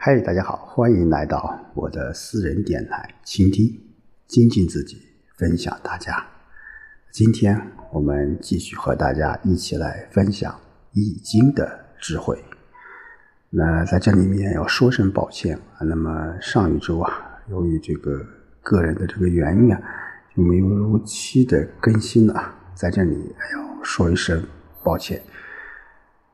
[0.00, 3.66] 嗨，大家好，欢迎来到我的私人电台，倾听、
[4.28, 4.96] 精进自己，
[5.36, 6.24] 分享大家。
[7.10, 7.60] 今天
[7.90, 10.52] 我们继续和大家一起来分享
[10.92, 12.38] 《易经》的智慧。
[13.50, 18.24] 那在这里面要说声抱歉啊，那么上一周啊，由于这个
[18.62, 19.82] 个人的这个原因啊，
[20.32, 24.40] 就没有如期的更新了，在这里还要说一声
[24.84, 25.20] 抱歉。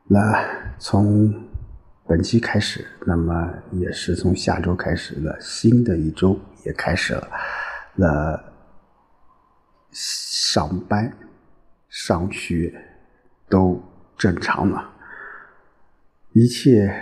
[0.07, 0.39] 那
[0.77, 1.33] 从
[2.07, 7.27] 本期开始，那么也是从下周开始的新的一周也开始了。
[7.95, 8.39] 那
[9.91, 11.11] 上班、
[11.89, 12.71] 上学
[13.49, 13.81] 都
[14.15, 14.87] 正常了。
[16.33, 16.93] 一切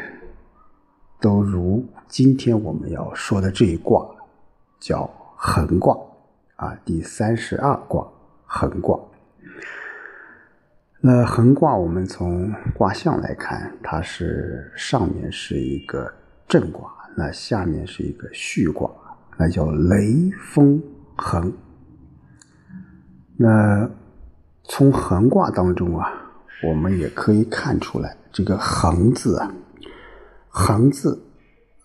[1.19, 4.09] 都如今天我们要说的这一卦，
[4.79, 5.97] 叫横卦
[6.55, 8.07] 啊，第三十二卦
[8.45, 8.97] 横卦。
[11.05, 16.09] 那横卦我们从卦象来看，它是上面是一个
[16.47, 18.89] 震卦，那下面是一个巽卦，
[19.37, 20.81] 那叫雷风
[21.17, 21.51] 横。
[23.35, 23.89] 那
[24.63, 26.09] 从横卦当中啊，
[26.65, 28.15] 我们也可以看出来。
[28.31, 29.53] 这个“横”字啊
[30.47, 31.21] ，“横”字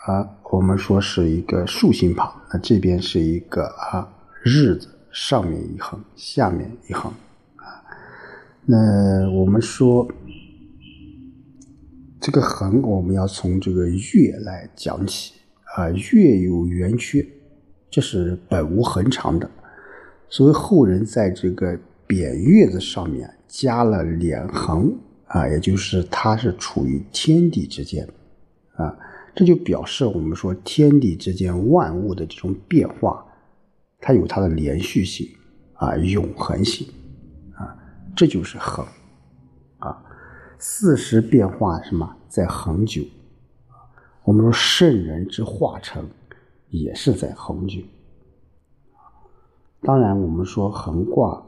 [0.07, 4.09] 啊，我们说是一个竖心旁，那这边是一个啊
[4.45, 7.13] “日”字，上面一横，下面一横。
[8.65, 10.11] 那我们说
[12.21, 15.35] 这个“横”，我们要从这个月来讲起
[15.77, 15.91] 啊。
[16.13, 17.27] 月有圆缺，
[17.91, 19.51] 这是本无恒常的，
[20.29, 24.97] 所以后人在这个扁月子上面加了两横。
[25.29, 28.09] 啊，也就是它是处于天地之间，
[28.77, 28.97] 啊，
[29.35, 33.23] 这就表示我们说天地之间万物的这种变化，
[34.01, 35.29] 它有它的连续性
[35.75, 36.89] 啊，永恒性，
[38.19, 38.85] 这就是恒
[39.79, 40.03] 啊，
[40.59, 43.05] 四时变化什么在恒久
[44.25, 46.11] 我们说圣人之化成
[46.71, 47.81] 也是在恒久。
[49.83, 51.47] 当然，我们说横卦，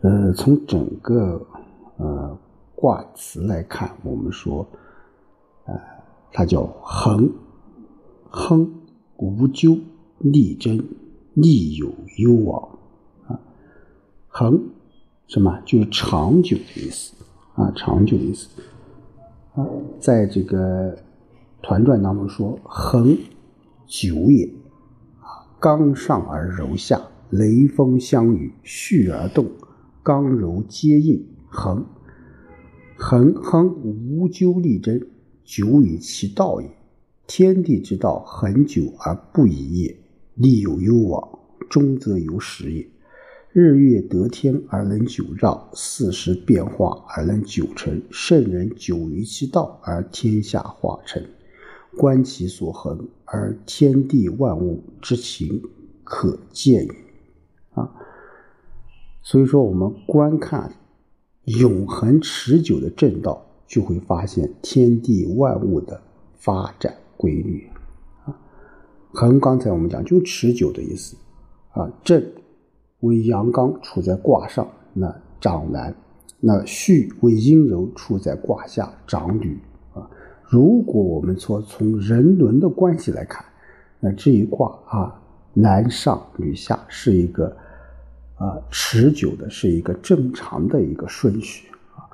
[0.00, 1.46] 呃，从整个。
[1.98, 2.38] 呃，
[2.74, 4.66] 卦辞来看，我们说，
[5.64, 5.74] 呃，
[6.30, 7.32] 它叫恒，
[8.30, 8.70] 亨，
[9.16, 9.78] 无咎，
[10.18, 10.86] 利贞，
[11.32, 12.78] 利有攸往，
[13.28, 13.40] 啊，
[14.28, 14.62] 恒，
[15.26, 15.60] 什么？
[15.66, 17.14] 就是长久的意思，
[17.54, 18.48] 啊，长久的意思，
[19.54, 19.66] 啊，
[20.00, 20.96] 在这个
[21.62, 23.16] 团传当中说，恒，
[23.86, 24.46] 久也，
[25.20, 27.00] 啊，刚上而柔下，
[27.30, 29.46] 雷风相与，蓄而动，
[30.02, 31.26] 刚柔皆应。
[31.48, 31.84] 恒，
[32.96, 35.08] 恒恒无咎利贞，
[35.44, 36.70] 久以其道也。
[37.26, 39.96] 天地之道，恒久而不已也。
[40.34, 41.38] 利有攸往，
[41.68, 42.88] 终则有始也。
[43.58, 48.02] 日月得天而能久照，四时变化而能久成。
[48.10, 51.24] 圣人久于其道而天下化成。
[51.96, 55.62] 观其所恒，而天地万物之情
[56.04, 56.90] 可见矣。
[57.72, 57.90] 啊，
[59.22, 60.74] 所以说我们观看。
[61.44, 66.02] 永恒持久的正道，就会发现天地万物的
[66.34, 67.66] 发展规律
[68.26, 68.36] 啊。
[69.14, 71.16] 恒，刚才我们讲就持久的意思
[71.70, 71.90] 啊。
[72.04, 72.22] 正
[73.00, 75.92] 为阳刚处在卦上，那长男；
[76.40, 79.58] 那戌为阴柔处在卦下，长女
[79.94, 80.08] 啊。
[80.44, 83.44] 如果我们说从人伦的关系来看，
[84.00, 85.20] 那这一卦啊，
[85.54, 87.56] 男上女下是一个。
[88.38, 92.04] 啊，持久的是一个正常的一个顺序啊。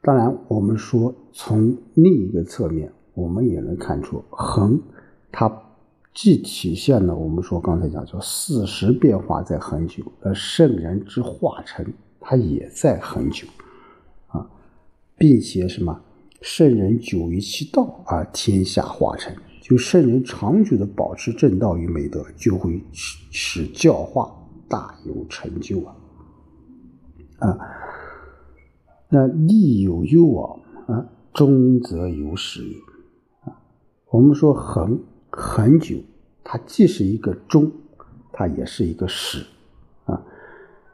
[0.00, 4.80] 当然，我们说从另一个侧面，我们也能看出恒，
[5.32, 5.48] 它
[6.12, 11.86] 既体现了我们说刚才讲说四时变化在恒久，而圣人之化成，
[12.20, 13.46] 它也在恒久
[14.28, 14.48] 啊，
[15.16, 16.00] 并且什么
[16.40, 24.36] 圣人久于其道而天下化成，就圣人长久的保持正道与美德，就会使使教化。
[24.68, 25.96] 大有成就啊！
[27.40, 27.58] 啊，
[29.08, 32.76] 那利有攸往啊，终则有始也
[33.40, 33.60] 啊。
[34.10, 35.96] 我们说恒很久，
[36.42, 37.70] 它既是一个终，
[38.32, 39.44] 它也是一个始
[40.04, 40.22] 啊。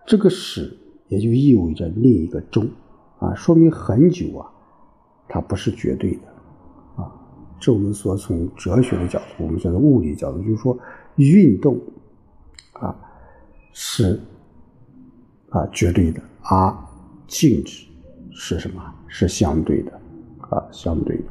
[0.07, 0.77] 这个始
[1.09, 2.69] 也就意味着另一个终
[3.19, 4.51] 啊，说明很久啊，
[5.29, 7.11] 它不是绝对的啊。
[7.59, 10.79] 这我们说从哲学的角度，我们叫做物理角度，就是说
[11.17, 11.81] 运动
[12.75, 12.95] 啊。
[13.79, 14.19] 是
[15.51, 16.75] 啊，绝对的；而
[17.27, 17.87] 静止
[18.33, 18.83] 是什么？
[19.07, 19.93] 是相对的
[20.49, 21.25] 啊，相对的。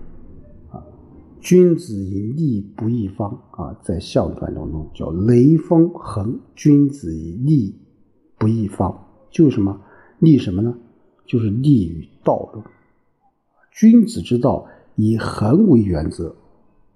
[1.46, 6.40] 君子以利不义方啊，在象传当中叫雷锋恒。
[6.56, 7.76] 君子以利
[8.40, 9.80] 不义方，就是什么？
[10.18, 10.76] 利什么呢？
[11.28, 12.64] 就是利于道路。
[13.72, 14.66] 君子之道，
[14.96, 16.36] 以恒为原则，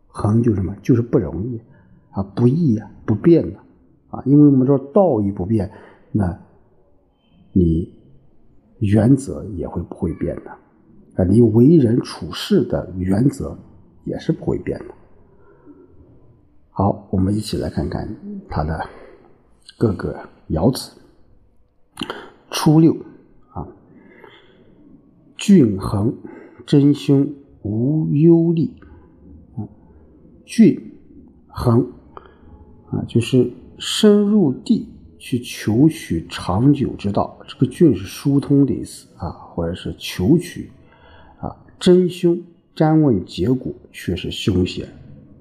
[0.08, 0.76] 恒就是什么？
[0.82, 1.62] 就是不容易
[2.10, 3.60] 啊，不易啊，不变的
[4.10, 4.24] 啊。
[4.26, 5.72] 因为我们说道义不变，
[6.12, 6.36] 那
[7.54, 7.94] 你
[8.80, 10.50] 原则也会不会变的
[11.14, 11.24] 啊？
[11.24, 13.56] 你为人处事的原则
[14.10, 14.86] 也是不会变的。
[16.72, 18.16] 好，我们一起来看看
[18.50, 18.90] 它的
[19.78, 21.00] 各个爻辞。
[22.50, 22.96] 初六
[23.52, 23.68] 啊，
[25.38, 26.16] 俊恒，
[26.66, 28.72] 真凶，无忧虑。
[30.46, 30.98] 俊
[31.48, 31.92] 恒
[32.90, 34.90] 啊，就是深入地
[35.20, 37.40] 去求取长久之道。
[37.48, 40.72] 这个俊是疏通的意思啊，或者是求取
[41.40, 41.56] 啊。
[41.80, 42.42] 真凶，
[42.80, 44.88] 瞻问结果却是凶险，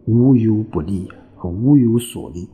[0.07, 2.49] 无忧不利和无有所利。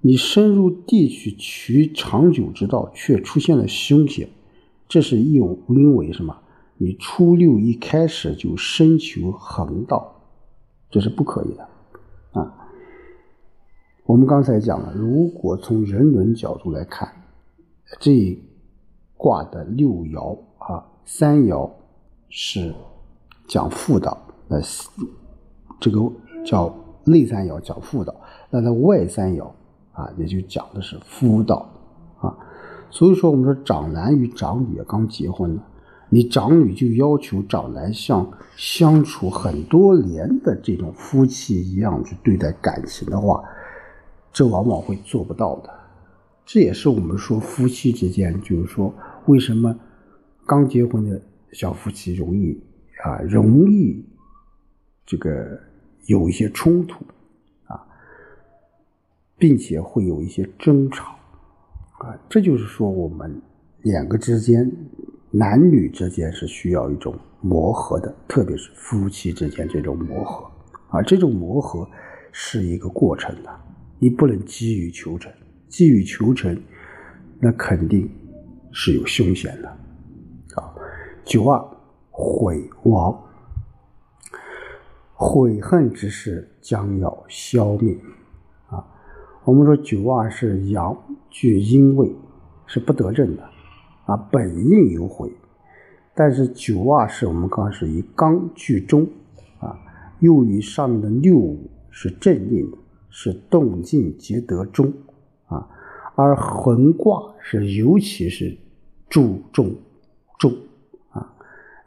[0.00, 4.28] 你深入地去取长久之道，却出现了凶险，
[4.86, 6.38] 这是因因为什么？
[6.76, 10.22] 你初六一开始就深求恒道，
[10.90, 11.68] 这是不可以的
[12.40, 12.54] 啊！
[14.06, 17.12] 我们刚才讲了，如果从人伦角度来看，
[17.98, 18.40] 这一
[19.16, 21.68] 卦的六爻啊，三爻
[22.28, 22.74] 是
[23.46, 24.16] 讲妇道，
[24.48, 24.58] 那
[25.80, 26.00] 这个
[26.44, 28.14] 叫内三爻讲妇道，
[28.50, 29.50] 那它外三爻。
[29.92, 31.68] 啊，也就讲的是夫道
[32.20, 32.32] 啊，
[32.88, 35.60] 所以说我们说长男与长女刚结婚呢，
[36.08, 43.42] 你长女就要求长男像相处很多年的这种夫妻一样去对待感情的话，
[44.32, 45.70] 这往往会做不到的。
[46.46, 48.94] 这也是我们说夫妻之间，就是说
[49.26, 49.74] 为什么
[50.46, 51.20] 刚结婚的
[51.52, 52.60] 小夫妻容易
[53.04, 54.04] 啊容易
[55.06, 55.60] 这个
[56.06, 57.04] 有一些冲突
[57.66, 57.84] 啊。
[59.38, 61.16] 并且会有一些争吵，
[62.00, 63.40] 啊，这就是说我们
[63.82, 64.68] 两个之间，
[65.30, 70.50] 男女之间是需要一种磨合的，特别是夫妻之间这种磨合，
[70.88, 71.88] 啊，这种磨合
[72.32, 73.60] 是一个过程的，
[74.00, 75.32] 你不能急于求成，
[75.68, 76.60] 急于求成，
[77.38, 78.10] 那肯定
[78.72, 79.76] 是有凶险的，
[81.28, 81.62] 九二
[82.10, 83.22] 悔亡，
[85.12, 87.94] 悔恨之事将要消灭。
[88.68, 88.82] 啊
[89.44, 90.96] 我们说九二是阳
[91.28, 92.10] 具阴位，
[92.64, 93.42] 是不得正的
[94.06, 95.30] 啊，本应有悔。
[96.14, 99.06] 但是九二是我们刚是以刚具中
[99.60, 99.78] 啊，
[100.20, 102.78] 又与上面的六五是正应的，
[103.10, 104.90] 是动静皆得中
[105.48, 105.68] 啊。
[106.14, 108.56] 而横卦是尤其是
[109.10, 109.74] 注重
[110.38, 110.56] 重，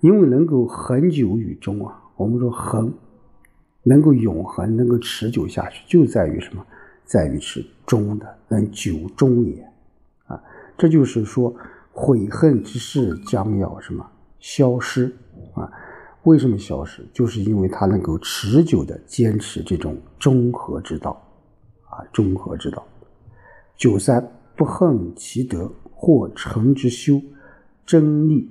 [0.02, 1.98] 因为能够恒久与终啊。
[2.18, 2.94] 我们说恒
[3.84, 6.64] 能够永恒，能够持久下去，就在于什么？
[7.04, 9.62] 在于是忠的，能久忠也，
[10.28, 10.42] 啊，
[10.78, 11.54] 这就是说
[11.92, 14.06] 悔恨之事将要什么
[14.40, 15.14] 消失
[15.54, 15.70] 啊？
[16.24, 17.04] 为什么消失？
[17.12, 21.22] 就是因为他能够持久的坚持这种中和之道，
[21.90, 22.86] 啊，中和之道。
[23.76, 24.26] 九三
[24.56, 27.20] 不恨其德，或成之修，
[27.86, 28.50] 真利，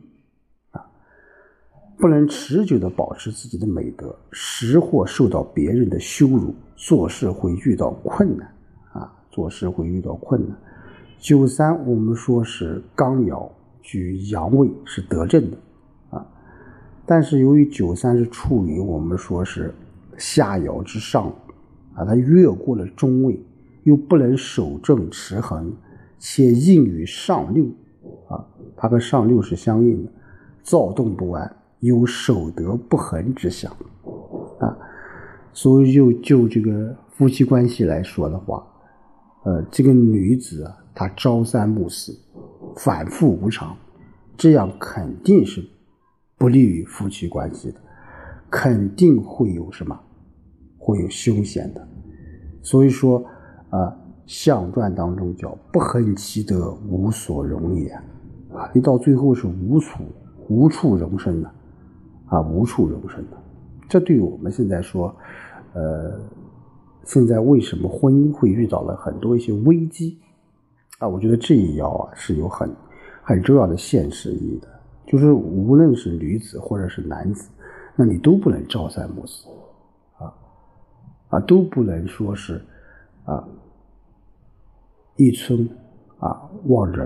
[2.00, 6.54] 不能持久的保持自己的美德，时或受到别人的羞辱。
[6.82, 8.50] 做事会遇到困难，
[8.94, 10.56] 啊，做事会遇到困难。
[11.18, 13.46] 九三我们说是刚爻
[13.82, 15.58] 居阳位，是得正的，
[16.08, 16.26] 啊，
[17.04, 19.74] 但是由于九三是处于我们说是
[20.16, 21.26] 下爻之上，
[21.94, 23.38] 啊，它越过了中位，
[23.82, 25.70] 又不能守正持衡，
[26.18, 27.66] 且应与上六，
[28.26, 28.42] 啊，
[28.74, 30.10] 它和上六是相应的，
[30.62, 33.70] 躁动不安，有守德不恒之象，
[34.58, 34.76] 啊。
[35.52, 38.64] 所以，就就这个夫妻关系来说的话，
[39.44, 42.16] 呃，这个女子啊，她朝三暮四，
[42.76, 43.76] 反复无常，
[44.36, 45.60] 这样肯定是
[46.38, 47.80] 不利于夫妻关系的，
[48.48, 49.98] 肯定会有什么，
[50.78, 51.86] 会有凶险的。
[52.62, 53.24] 所以说，
[53.70, 53.92] 啊，
[54.26, 57.88] 象传当中叫“不恒其德，无所容也”，
[58.54, 60.04] 啊，你到最后是无处
[60.48, 61.50] 无处容身的，
[62.30, 63.36] 啊无处容身的。
[63.86, 65.14] 这对于我们现在说，
[65.74, 66.18] 呃，
[67.04, 70.18] 现在为什么婚姻会遇到了很多一些危机
[70.98, 71.06] 啊？
[71.06, 72.70] 我觉得这一爻啊是有很
[73.22, 74.68] 很重要的现实意义的，
[75.06, 77.50] 就是无论是女子或者是男子，
[77.96, 79.48] 那你都不能朝三暮四
[80.18, 80.32] 啊
[81.28, 82.64] 啊，都不能说是
[83.24, 83.44] 啊
[85.16, 85.68] 一村
[86.18, 87.04] 啊望着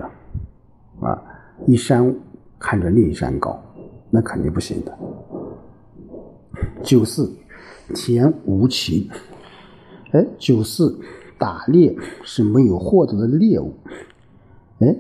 [1.01, 1.23] 啊
[1.67, 2.15] 一山
[2.59, 3.59] 看着另一山高，
[4.15, 4.97] 那肯定不行的。
[6.85, 7.33] 九四，
[7.97, 9.11] 田无情。
[10.13, 10.97] 哎，九四
[11.37, 13.75] 打猎是没有获得的猎物。
[14.79, 14.97] 哎，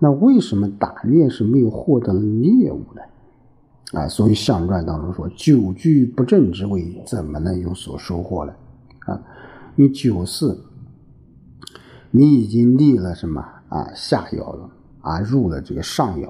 [0.00, 4.00] 那为什么打猎是没有获得的猎物呢？
[4.00, 8.52] 啊，所以象传当中说：“久居不正之位，怎么能有所收获呢？”
[9.06, 9.22] 啊，
[9.76, 10.60] 你九四，
[12.10, 13.88] 你已经立了什么啊？
[13.94, 14.68] 下爻了
[15.00, 16.28] 啊，入了这个上爻。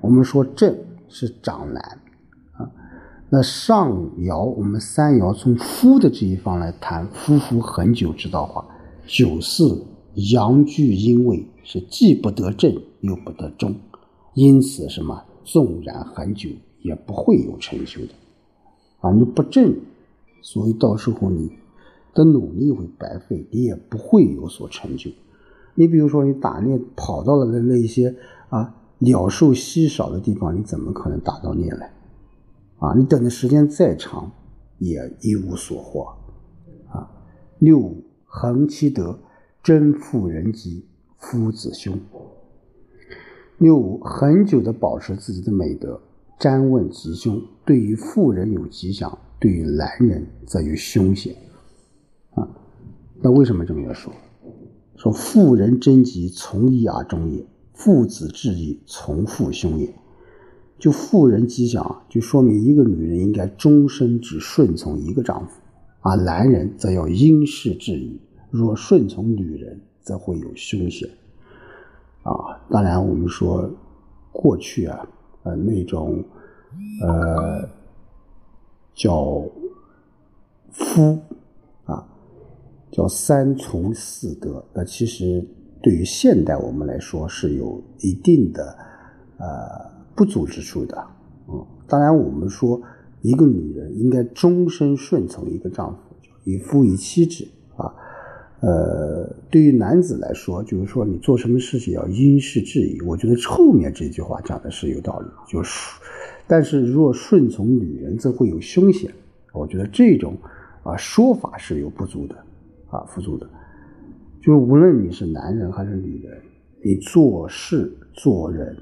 [0.00, 0.76] 我们说正
[1.08, 2.00] 是长男
[2.52, 2.70] 啊，
[3.30, 8.66] 那上爻我们三爻从夫的这一方来谈夫妇很久之道话，
[9.06, 9.84] 九四
[10.32, 13.74] 阳具阴位是既不得正又不得中，
[14.34, 15.24] 因此什么？
[15.44, 16.50] 纵然很久，
[16.82, 18.12] 也不会有成就的，
[19.00, 19.10] 啊！
[19.12, 19.74] 你不正，
[20.42, 21.50] 所以到时候你
[22.12, 25.10] 的努力会白费，你也不会有所成就。
[25.74, 28.14] 你比如说，你打猎跑到了那那些
[28.50, 31.92] 啊鸟兽稀少的地方，你怎么可能打到猎来？
[32.78, 32.94] 啊！
[32.96, 34.30] 你等的时间再长，
[34.78, 36.14] 也一无所获。
[36.90, 37.10] 啊！
[37.58, 39.18] 六五恒其德，
[39.62, 40.84] 真妇人吉，
[41.16, 41.98] 夫子凶。
[43.58, 46.00] 六五很久的保持自己的美德，
[46.38, 51.34] 瞻问吉凶，对于妇人有吉祥，对于男人则有凶险。
[52.34, 52.48] 啊，
[53.20, 54.12] 那为什么这么说？
[54.96, 57.44] 说妇人贞吉，从一而终也；
[57.78, 59.94] 父子至义，从父凶也。
[60.80, 65.60] 就妇人吉祥，就说明一个女人应该终身只顺从一个丈夫，
[66.00, 68.20] 而男人则要因事制宜。
[68.50, 71.08] 若顺从女人，则会有凶险。
[72.24, 73.70] 啊，当然，我们说
[74.32, 75.08] 过去啊，
[75.44, 76.24] 呃，那种
[77.00, 77.68] 呃
[78.92, 79.44] 叫
[80.72, 81.16] 夫
[81.84, 82.04] 啊，
[82.90, 85.46] 叫三从四德，那其实
[85.80, 88.76] 对于现代我们来说是有一定的
[89.38, 89.46] 呃
[90.14, 91.04] 不足之处的。
[91.48, 92.80] 嗯，当然，我们说
[93.22, 95.98] 一个女人应该终身顺从一个丈夫，
[96.44, 97.94] 以夫以妻制啊。
[98.60, 103.00] 呃，对于男子来说，就是说你做什么事情要因事制宜。
[103.02, 106.00] 我觉得后面这句话讲的是有道理，就是，
[106.48, 109.12] 但是若顺从女人，则会有凶险。
[109.52, 110.36] 我觉得这种
[110.82, 112.34] 啊说法是有不足的，
[112.90, 113.48] 啊不足的。
[114.40, 116.40] 就无论你是男人还是女人，
[116.82, 118.76] 你做事做人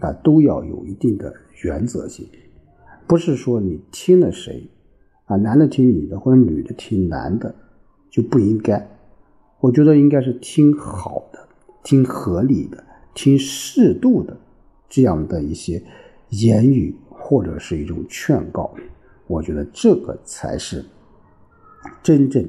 [0.00, 2.26] 啊都要有一定的原则性，
[3.06, 4.68] 不是说你听了谁
[5.26, 7.54] 啊，男的听女的或者女的听男的
[8.10, 8.88] 就不应该。
[9.60, 11.38] 我觉得应该是听好的，
[11.84, 12.82] 听合理的，
[13.14, 14.36] 听适度的，
[14.88, 15.80] 这样的一些
[16.30, 18.74] 言语或者是一种劝告，
[19.28, 20.84] 我觉得这个才是
[22.02, 22.44] 真正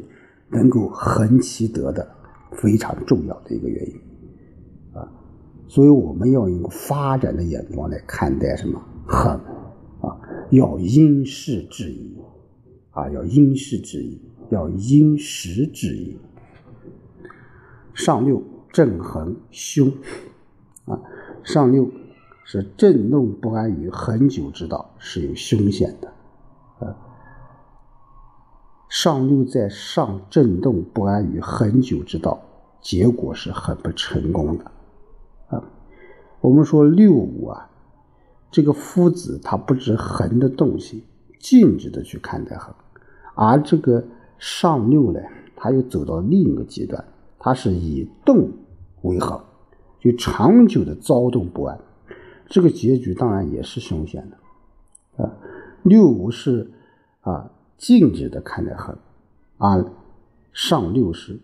[0.50, 2.08] 能够恒其德的
[2.54, 3.96] 非常重要的一个原因
[4.94, 5.12] 啊。
[5.68, 9.32] 所以我们要用发展的眼光来看待什么恒
[10.02, 10.20] 啊，
[10.52, 12.18] 要因事制宜
[12.92, 16.18] 啊，要因事制宜，要因时制宜。
[17.94, 19.92] 上六正恒凶，
[20.86, 21.00] 啊，
[21.44, 21.90] 上六
[22.44, 26.12] 是震动不安于很久之道，是有凶险的，
[28.94, 32.40] 上六在上震动不安于很久之道，
[32.80, 34.66] 结果是很不成功的，
[35.48, 35.64] 啊，
[36.42, 37.72] 我们说六五啊，
[38.52, 41.04] 这个夫子他不知恒的东西，
[41.40, 42.72] 静止的去看待恒，
[43.34, 44.06] 而这个
[44.38, 45.20] 上六呢，
[45.56, 47.04] 他又走到另一个极端。
[47.40, 48.52] 它是以动
[49.02, 49.42] 为恒，
[50.00, 51.80] 就长久的躁动不安，
[52.46, 55.34] 这个结局当然也是凶险的，啊，
[55.82, 56.72] 六五是
[57.22, 57.50] 啊
[57.84, 58.96] 静止的看待恒，
[59.58, 59.84] 啊
[60.54, 61.38] 上六是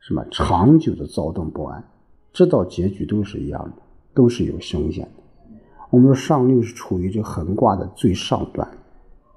[0.00, 1.84] 什么长久的躁动不安，
[2.32, 5.22] 这道结局都是一样的，都是有凶险的。
[5.90, 8.68] 我们说上六是处于这横卦的最上端，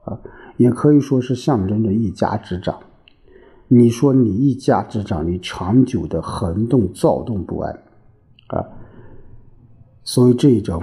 [0.05, 0.19] 啊，
[0.57, 2.79] 也可以说是象征着一家之长。
[3.67, 7.71] 你说你一家之长，你长久的横动躁动不安，
[8.47, 8.65] 啊，
[10.03, 10.81] 所以这种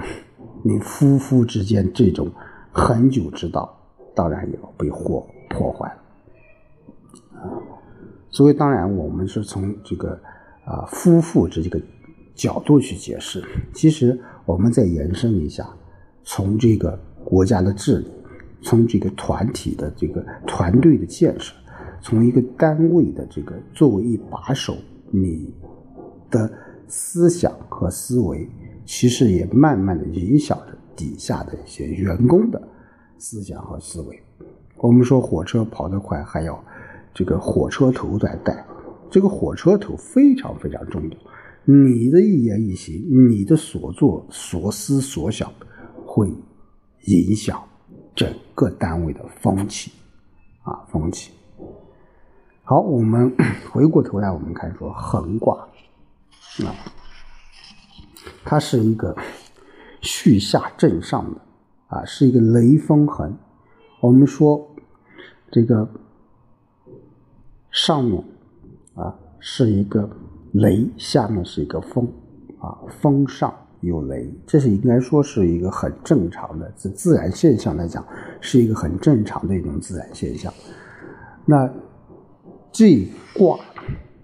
[0.63, 2.31] 你夫妇之间这种
[2.71, 3.77] 恒久之道，
[4.15, 7.53] 当然也要被祸破坏了啊。
[8.29, 10.19] 所以当然我们是从这个
[10.65, 11.81] 啊夫妇这个
[12.33, 13.43] 角度去解释，
[13.73, 15.67] 其实我们再延伸一下，
[16.23, 18.11] 从这个国家的治理，
[18.61, 21.53] 从这个团体的这个团队的建设。
[22.03, 24.75] 从一个单位的这个作为一把手，
[25.11, 25.53] 你
[26.31, 26.51] 的
[26.87, 28.49] 思想和思维，
[28.87, 32.59] 其实也慢慢的影响着底下的一些员工的
[33.19, 34.19] 思想和思维。
[34.81, 36.61] 我们说火车跑得快，还要
[37.13, 38.65] 这个火车头在带，
[39.11, 41.17] 这个火车头非常非常重要。
[41.65, 45.53] 你的一言一行，你的所作所思所想，
[46.03, 46.27] 会
[47.05, 47.61] 影响
[48.15, 49.91] 整个单位的风气
[50.63, 51.31] 啊，风气。
[52.63, 53.31] 好，我们
[53.71, 55.57] 回过头来，我们看说横卦
[56.65, 56.73] 啊，
[58.43, 59.15] 它是一个
[60.01, 61.39] 续下正上的
[61.85, 63.37] 啊，是一个雷锋横。
[63.99, 64.70] 我们说
[65.51, 65.87] 这个
[67.71, 68.23] 上面
[68.95, 70.09] 啊是一个
[70.53, 72.07] 雷，下面是一个风
[72.59, 78.05] 啊，风上有雷，这是应该说是一个很正常的，自自然现象来讲，
[78.39, 80.53] 是一个很正常的一种自然现象。
[81.45, 81.69] 那
[82.71, 83.57] 这卦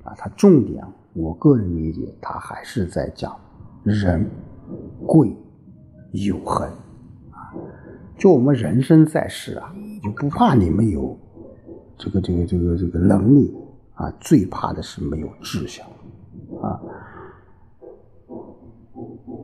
[0.03, 3.37] 啊，它重点，我个人理解，它还是在讲
[3.83, 4.29] 人
[5.05, 5.35] 贵
[6.11, 6.69] 有恒
[7.31, 7.51] 啊。
[8.17, 9.73] 就我们人生在世啊，
[10.03, 11.17] 就不怕你没有
[11.97, 13.53] 这个这个这个这个能力
[13.95, 15.85] 啊，最怕的是没有志向
[16.61, 16.79] 啊。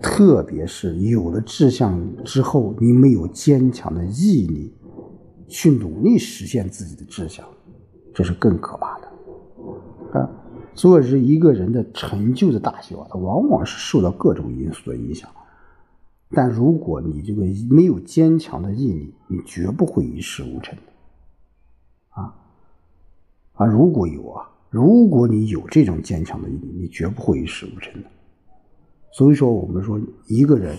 [0.02, 4.74] 特别是有了志向之后，你没有坚强的毅力
[5.48, 7.46] 去努力实现自己的志向，
[8.14, 10.30] 这是更可怕的啊。
[10.76, 15.30] 所以，是一个人的成就的大小啊，它往往是受到各种因素的影响。
[16.36, 20.82] 但如果你这个没有坚强的毅力，你绝不会一事无成的，
[22.10, 22.34] 啊
[23.54, 23.66] 啊！
[23.68, 28.10] 如果有啊，如果你有这种坚强的毅力，你绝不会一事无成的。
[29.12, 30.76] 所以说，我们说一个人，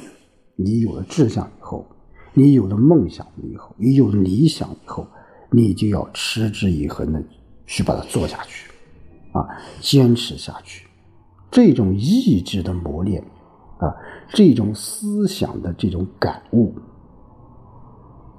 [0.56, 1.87] 你有了志向以后，
[2.32, 5.06] 你有了梦想以后，你有了理想以后，
[5.52, 7.23] 你就要持之以恒的
[7.64, 8.73] 去把它做下去，
[9.30, 9.46] 啊，
[9.80, 10.88] 坚持下去，
[11.49, 13.23] 这种意志的磨练。
[13.78, 13.95] 啊，
[14.28, 16.73] 这种思想的这种感悟，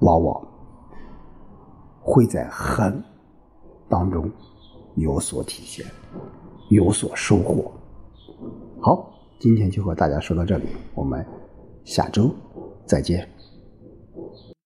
[0.00, 0.46] 往往
[2.00, 3.02] 会在很
[3.88, 4.30] 当中
[4.94, 5.84] 有所体现，
[6.70, 7.70] 有所收获。
[8.80, 11.24] 好，今天就和大家说到这里，我们
[11.84, 12.30] 下周
[12.84, 13.28] 再见。